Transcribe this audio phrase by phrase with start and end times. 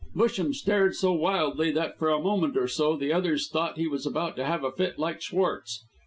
[0.15, 4.03] Busham stared so wildly that for a moment or so the others thought he was
[4.07, 5.85] about to have a fit like Schwartz.